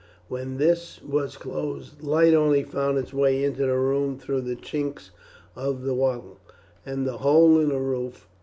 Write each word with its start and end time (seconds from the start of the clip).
When 0.29 0.57
this 0.57 0.99
was 1.03 1.37
closed 1.37 2.01
light 2.01 2.33
only 2.33 2.63
found 2.63 2.97
its 2.97 3.13
way 3.13 3.43
into 3.43 3.67
the 3.67 3.77
room 3.77 4.17
through 4.17 4.41
the 4.41 4.55
chinks 4.55 5.11
of 5.55 5.83
the 5.83 5.93
wattle 5.93 6.39
and 6.83 7.05
the 7.05 7.19
hole 7.19 7.59
in 7.59 7.69
the 7.69 7.77
roof. 7.79 8.27